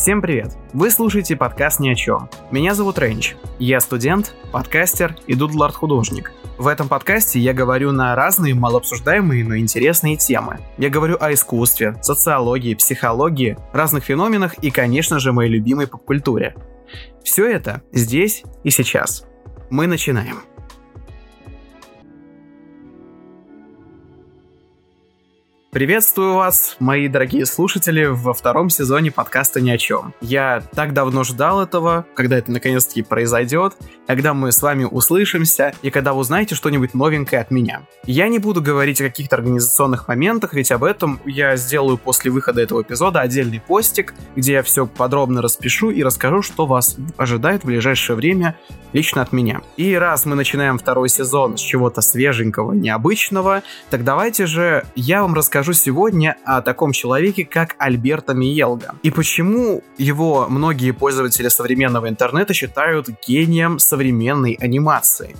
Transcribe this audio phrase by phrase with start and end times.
[0.00, 0.56] Всем привет!
[0.72, 2.30] Вы слушаете подкаст «Ни о чем».
[2.50, 3.34] Меня зовут Рейндж.
[3.58, 6.32] Я студент, подкастер и дудлард-художник.
[6.56, 10.60] В этом подкасте я говорю на разные малообсуждаемые, но интересные темы.
[10.78, 16.56] Я говорю о искусстве, социологии, психологии, разных феноменах и, конечно же, моей любимой поп-культуре.
[17.22, 19.26] Все это здесь и сейчас.
[19.68, 20.38] Мы начинаем.
[25.72, 30.12] Приветствую вас, мои дорогие слушатели, во втором сезоне подкаста «Ни о чем».
[30.20, 33.76] Я так давно ждал этого, когда это наконец-таки произойдет,
[34.08, 37.82] когда мы с вами услышимся и когда вы узнаете что-нибудь новенькое от меня.
[38.04, 42.60] Я не буду говорить о каких-то организационных моментах, ведь об этом я сделаю после выхода
[42.60, 47.66] этого эпизода отдельный постик, где я все подробно распишу и расскажу, что вас ожидает в
[47.66, 48.56] ближайшее время
[48.92, 49.60] лично от меня.
[49.76, 55.34] И раз мы начинаем второй сезон с чего-то свеженького, необычного, так давайте же я вам
[55.34, 58.94] расскажу расскажу сегодня о таком человеке, как Альберто Миелга.
[59.02, 65.36] И почему его многие пользователи современного интернета считают гением современной анимации.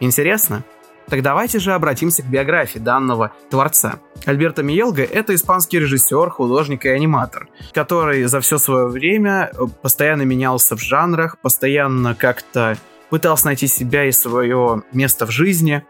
[0.00, 0.64] Интересно?
[1.08, 4.00] Так давайте же обратимся к биографии данного творца.
[4.26, 10.22] Альберто Миелга— это испанский режиссер, художник и аниматор, который за все свое время э, постоянно
[10.22, 12.76] менялся в жанрах, постоянно как-то
[13.08, 15.84] пытался найти себя и свое место в жизни.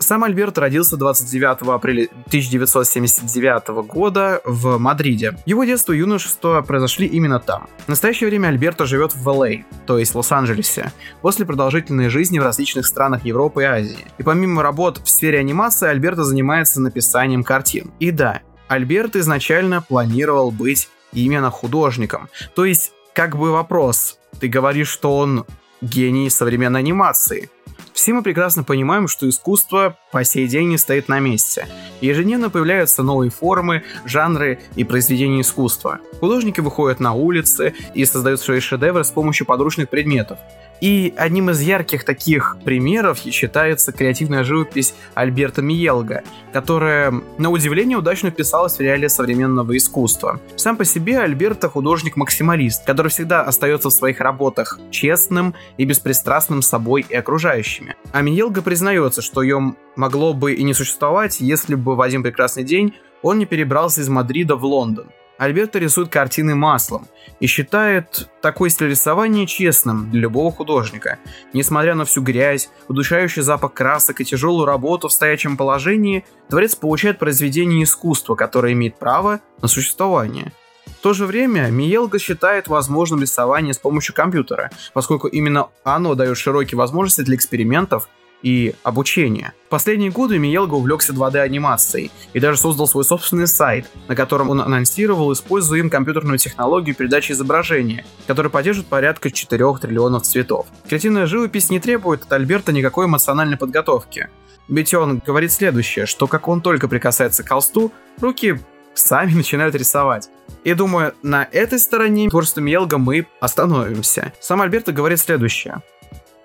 [0.00, 5.36] Сам Альберт родился 29 апреля 1979 года в Мадриде.
[5.46, 7.68] Его детство и юношество произошли именно там.
[7.86, 12.86] В настоящее время Альберто живет в ЛА, то есть Лос-Анджелесе, после продолжительной жизни в различных
[12.86, 14.06] странах Европы и Азии.
[14.18, 17.92] И помимо работ в сфере анимации, Альберто занимается написанием картин.
[18.00, 22.28] И да, Альберт изначально планировал быть именно художником.
[22.54, 25.46] То есть, как бы вопрос, ты говоришь, что он
[25.80, 27.48] гений современной анимации–
[27.98, 31.66] все мы прекрасно понимаем, что искусство по сей день не стоит на месте.
[32.00, 35.98] Ежедневно появляются новые формы, жанры и произведения искусства.
[36.20, 40.38] Художники выходят на улицы и создают свои шедевры с помощью подручных предметов.
[40.80, 46.22] И одним из ярких таких примеров считается креативная живопись Альберта Миелга,
[46.52, 50.40] которая, на удивление, удачно вписалась в реалии современного искусства.
[50.56, 57.04] Сам по себе Альберто художник-максималист, который всегда остается в своих работах честным и беспристрастным собой
[57.08, 57.96] и окружающими.
[58.12, 62.64] А Миелга признается, что ее могло бы и не существовать, если бы в один прекрасный
[62.64, 65.08] день он не перебрался из Мадрида в Лондон.
[65.38, 67.06] Альберто рисует картины маслом
[67.38, 71.18] и считает такой стиль рисования честным для любого художника.
[71.52, 77.20] Несмотря на всю грязь, удушающий запах красок и тяжелую работу в стоячем положении, творец получает
[77.20, 80.52] произведение искусства, которое имеет право на существование.
[80.98, 86.36] В то же время Миелга считает возможным рисование с помощью компьютера, поскольку именно оно дает
[86.36, 88.08] широкие возможности для экспериментов
[88.42, 89.52] и обучения.
[89.66, 94.60] В последние годы Миелга увлекся 2D-анимацией и даже создал свой собственный сайт, на котором он
[94.60, 100.66] анонсировал, используя им компьютерную технологию передачи изображения, которая поддерживает порядка 4 триллионов цветов.
[100.88, 104.28] Креативная живопись не требует от Альберта никакой эмоциональной подготовки.
[104.68, 108.60] Ведь он говорит следующее, что как он только прикасается к холсту, руки
[108.94, 110.28] сами начинают рисовать.
[110.64, 114.32] И думаю, на этой стороне творчества Миелга мы остановимся.
[114.40, 115.82] Сам Альберто говорит следующее.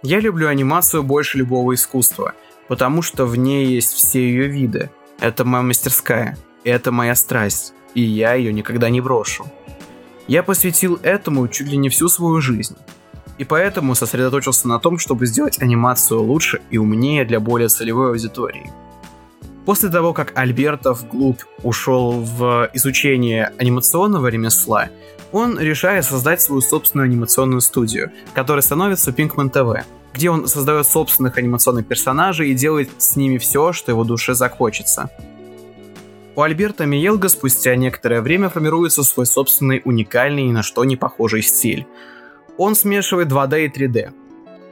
[0.06, 2.34] Я люблю анимацию больше любого искусства,
[2.68, 4.91] потому что в ней есть все ее виды.
[5.22, 9.46] Это моя мастерская, это моя страсть, и я ее никогда не брошу.
[10.28, 12.75] Я посвятил этому чуть ли не всю свою жизнь.
[13.38, 18.70] И поэтому сосредоточился на том, чтобы сделать анимацию лучше и умнее для более целевой аудитории.
[19.66, 24.90] После того, как Альберто вглубь ушел в изучение анимационного ремесла,
[25.33, 29.81] он решает создать свою собственную анимационную студию, которая становится Pinkman TV,
[30.13, 35.09] где он создает собственных анимационных персонажей и делает с ними все, что его душе захочется.
[36.35, 41.41] У Альберта Миелга спустя некоторое время формируется свой собственный уникальный и на что не похожий
[41.41, 41.85] стиль.
[42.58, 44.13] Он смешивает 2D и 3D.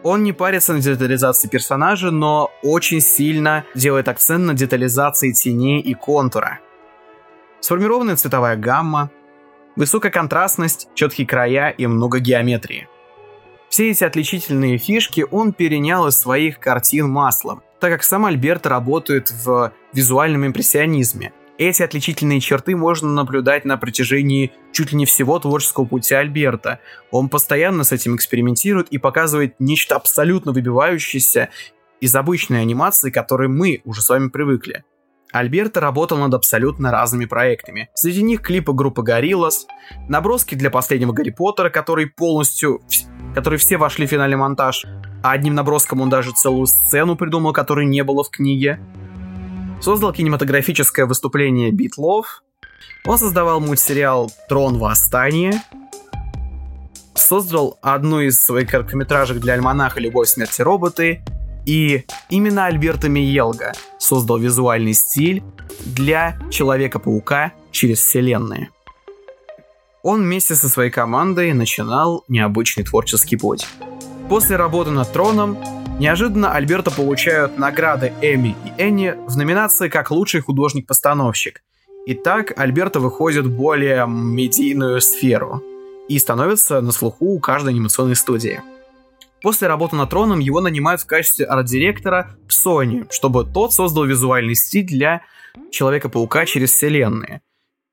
[0.04, 5.94] Он не парится на детализации персонажа, но очень сильно делает акцент на детализации теней и
[5.94, 6.60] контура.
[7.60, 9.12] Сформированная цветовая гамма,
[9.76, 12.88] Высокая контрастность, четкие края и много геометрии.
[13.70, 19.32] Все эти отличительные фишки он перенял из своих картин маслом, так как сам Альберт работает
[19.32, 21.32] в визуальном импрессионизме.
[21.58, 26.80] Эти отличительные черты можно наблюдать на протяжении чуть ли не всего творческого пути Альберта.
[27.12, 31.50] Он постоянно с этим экспериментирует и показывает нечто абсолютно выбивающееся
[32.02, 34.84] из обычной анимации, к которой мы уже с вами привыкли.
[35.32, 37.90] Альберто работал над абсолютно разными проектами.
[37.94, 39.66] Среди них клипы группы Gorillaz,
[40.10, 42.82] наброски для последнего Гарри Поттера, который полностью,
[43.34, 44.86] которые все вошли в финальный монтаж,
[45.24, 48.80] а одним наброском он даже целую сцену придумал, которой не было в книге.
[49.82, 52.26] Создал кинематографическое выступление Love,
[53.06, 55.64] Он создавал мультсериал «Трон Восстание»,
[57.16, 61.24] создал одну из своих короткометражек для альманаха «Любовь, смерть и роботы»,
[61.66, 65.44] и именно Альберто Миелга создал визуальный стиль
[65.86, 68.70] для Человека-паука через вселенные.
[70.04, 73.68] Он вместе со своей командой начинал необычный творческий путь.
[74.30, 75.58] После работы над Троном
[76.00, 81.62] неожиданно Альберто получают награды Эми и Энни в номинации как лучший художник-постановщик.
[82.08, 85.62] И так Альберто выходит в более медийную сферу
[86.08, 88.62] и становится на слуху у каждой анимационной студии.
[89.42, 94.56] После работы над Троном его нанимают в качестве арт-директора в Sony, чтобы тот создал визуальный
[94.56, 95.24] стиль для
[95.72, 97.42] Человека-паука через вселенные.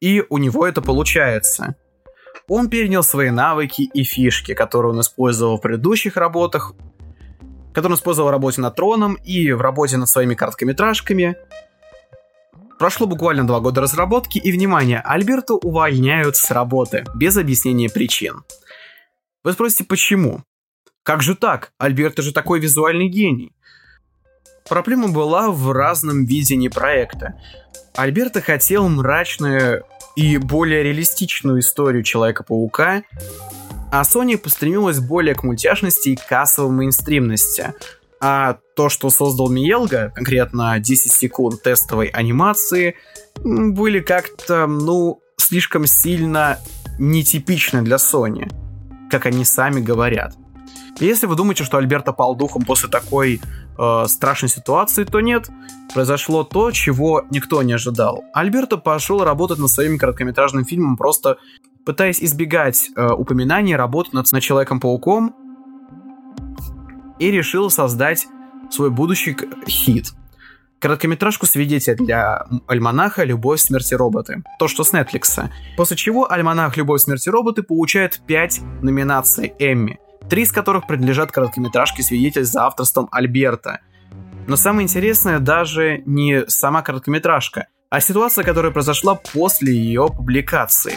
[0.00, 1.74] И у него это получается.
[2.46, 6.74] Он перенял свои навыки и фишки, которые он использовал в предыдущих работах,
[7.72, 11.36] которые он использовал в работе над Троном и в работе над своими короткометражками.
[12.78, 18.44] Прошло буквально два года разработки, и, внимание, Альберту увольняют с работы, без объяснения причин.
[19.42, 20.44] Вы спросите, почему?
[21.08, 21.72] Как же так?
[21.78, 23.54] Альберто же такой визуальный гений.
[24.68, 27.40] Проблема была в разном видении проекта.
[27.96, 29.84] Альберто хотел мрачную
[30.16, 33.04] и более реалистичную историю Человека-паука,
[33.90, 37.72] а Sony постремилась более к мультяшности и кассовой мейнстримности.
[38.20, 42.96] А то, что создал Миелга, конкретно 10 секунд тестовой анимации,
[43.42, 46.58] были как-то, ну, слишком сильно
[46.98, 48.52] нетипичны для Sony,
[49.10, 50.34] как они сами говорят.
[51.00, 53.40] Если вы думаете, что Альберто пал духом после такой
[53.78, 55.48] э, страшной ситуации, то нет.
[55.94, 58.24] Произошло то, чего никто не ожидал.
[58.32, 61.38] Альберто пошел работать над своим короткометражным фильмом, просто
[61.86, 65.34] пытаясь избегать э, упоминаний работы над, над Человеком-пауком,
[67.20, 68.26] и решил создать
[68.70, 69.36] свой будущий
[69.66, 70.12] хит.
[70.80, 74.44] Короткометражку «Свидетель» для альманаха «Любовь, смерти роботы».
[74.60, 75.48] То, что с Netflix.
[75.76, 79.98] После чего альманах «Любовь, смерти роботы» получает 5 номинаций Эмми
[80.28, 83.80] три из которых принадлежат короткометражке «Свидетель» за авторством Альберта.
[84.46, 90.94] Но самое интересное даже не сама короткометражка, а ситуация, которая произошла после ее публикации.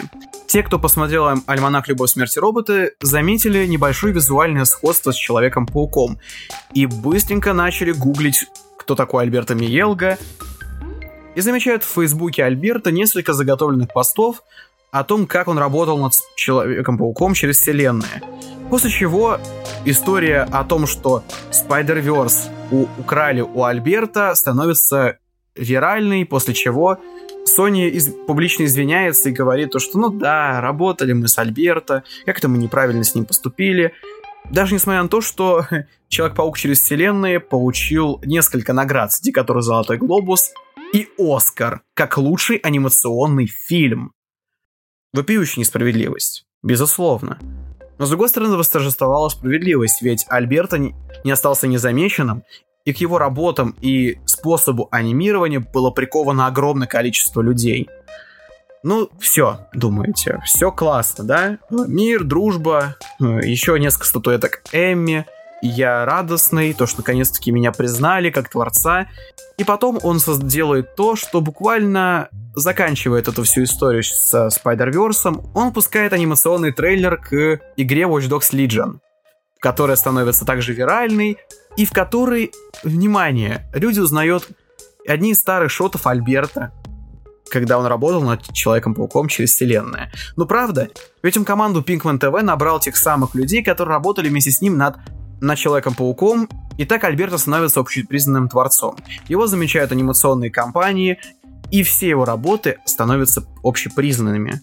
[0.47, 1.87] Те, кто посмотрел «Альманах.
[1.87, 6.19] Любовь, смерти роботы», заметили небольшое визуальное сходство с Человеком-пауком
[6.73, 10.17] и быстренько начали гуглить, кто такой Альберто Миелга,
[11.35, 14.43] и замечают в фейсбуке Альберта несколько заготовленных постов
[14.91, 18.21] о том, как он работал над Человеком-пауком через вселенные–
[18.71, 19.37] После чего
[19.83, 25.17] история о том, что Spider-Verse у, украли у Альберта, становится
[25.55, 26.97] виральной, после чего
[27.45, 32.47] Sony из, публично извиняется и говорит то, что ну да, работали мы с Альберто, как-то
[32.47, 33.91] мы неправильно с ним поступили.
[34.49, 35.67] Даже несмотря на то, что
[36.07, 40.53] Человек-паук через вселенные получил несколько наград, среди которых Золотой Глобус
[40.93, 44.13] и Оскар, как лучший анимационный фильм.
[45.13, 47.37] Вопиющая несправедливость, безусловно.
[48.01, 50.95] Но с другой стороны восторжествовала справедливость, ведь Альберто не,
[51.31, 52.41] остался незамеченным,
[52.83, 57.87] и к его работам и способу анимирования было приковано огромное количество людей.
[58.81, 61.57] Ну, все, думаете, все классно, да?
[61.69, 65.27] Мир, дружба, еще несколько статуэток Эмми–
[65.61, 69.07] я радостный, то, что наконец-таки меня признали как творца.
[69.57, 75.51] И потом он делает то, что буквально заканчивает эту всю историю с Spider-Verse.
[75.53, 78.99] Он выпускает анимационный трейлер к игре Watch Dogs Legion,
[79.59, 81.37] которая становится также виральной,
[81.77, 82.51] и в которой,
[82.83, 84.47] внимание, люди узнают
[85.07, 86.73] одни из старых шотов Альберта,
[87.49, 90.11] когда он работал над Человеком-пауком через вселенная.
[90.35, 90.89] Ну правда,
[91.21, 94.97] ведь он команду Pinkman TV набрал тех самых людей, которые работали вместе с ним над
[95.41, 98.95] над Человеком-пауком, и так Альберто становится общепризнанным творцом.
[99.27, 101.19] Его замечают анимационные компании,
[101.71, 104.61] и все его работы становятся общепризнанными.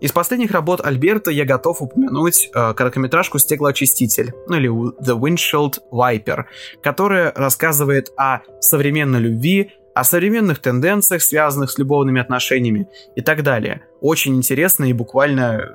[0.00, 6.44] Из последних работ Альберта я готов упомянуть э, короткометражку «Стеклоочиститель», ну или «The Windshield Wiper»,
[6.82, 13.82] которая рассказывает о современной любви, о современных тенденциях, связанных с любовными отношениями и так далее.
[14.00, 15.74] Очень интересно и буквально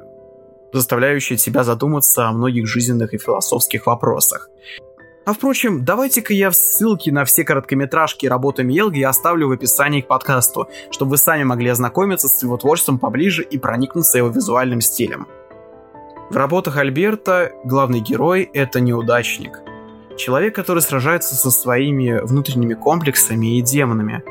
[0.72, 4.50] заставляющие тебя задуматься о многих жизненных и философских вопросах.
[5.26, 10.68] А впрочем, давайте-ка я ссылки на все короткометражки работы Миелги оставлю в описании к подкасту,
[10.92, 15.28] чтобы вы сами могли ознакомиться с его творчеством поближе и проникнуться его визуальным стилем.
[16.30, 19.62] В работах Альберта главный герой— это неудачник.
[20.18, 24.24] Человек, который сражается со своими внутренними комплексами и демонами.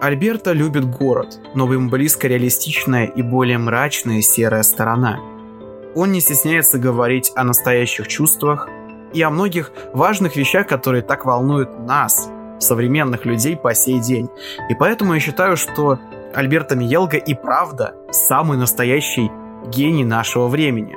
[0.00, 5.18] Альберта любит город, но ему близко реалистичная и более мрачная серая сторона—
[5.94, 8.68] он не стесняется говорить о настоящих чувствах
[9.12, 14.28] и о многих важных вещах, которые так волнуют нас, современных людей по сей день.
[14.68, 15.98] И поэтому я считаю, что
[16.34, 19.30] Альберто Миелга и правда самый настоящий
[19.66, 20.96] гений нашего времени.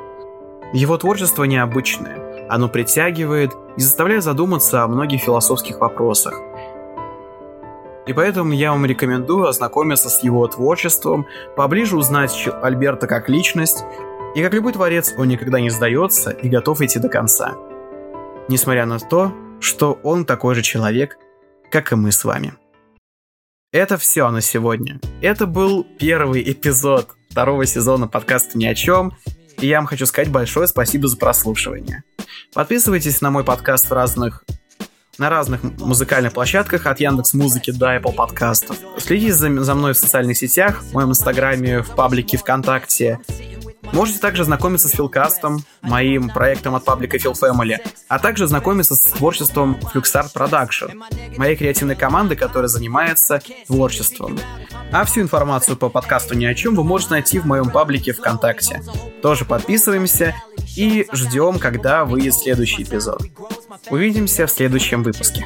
[0.73, 6.33] Его творчество необычное, оно притягивает и заставляет задуматься о многих философских вопросах.
[8.05, 13.83] И поэтому я вам рекомендую ознакомиться с его творчеством, поближе узнать Альберта как личность,
[14.35, 17.55] и как любой творец он никогда не сдается и готов идти до конца.
[18.47, 21.17] Несмотря на то, что он такой же человек,
[21.71, 22.53] как и мы с вами.
[23.71, 24.99] Это все на сегодня.
[25.21, 29.17] Это был первый эпизод второго сезона подкаста «Ни о чем»,
[29.57, 32.03] и я вам хочу сказать большое спасибо за прослушивание.
[32.53, 34.43] Подписывайтесь на мой подкаст в разных
[35.17, 38.77] на разных музыкальных площадках от Яндекс Музыки до Apple подкастов.
[38.99, 43.19] Следите за, за мной в социальных сетях, в моем инстаграме, в паблике ВКонтакте.
[43.91, 47.77] Можете также знакомиться с Филкастом, моим проектом от паблика Phil Family,
[48.07, 51.01] а также знакомиться с творчеством Fluxart Production,
[51.37, 54.39] моей креативной команды, которая занимается творчеством.
[54.91, 58.81] А всю информацию по подкасту ни о чем вы можете найти в моем паблике ВКонтакте.
[59.21, 60.35] Тоже подписываемся
[60.75, 63.23] и ждем, когда выйдет следующий эпизод.
[63.89, 65.45] Увидимся в следующем выпуске.